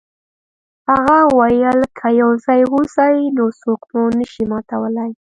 هغه 0.89 1.17
وویل 1.39 1.79
که 1.97 2.07
یو 2.21 2.31
ځای 2.45 2.61
اوسئ 2.73 3.15
نو 3.35 3.45
څوک 3.61 3.81
مو 3.93 4.03
نشي 4.17 4.43
ماتولی. 4.51 5.11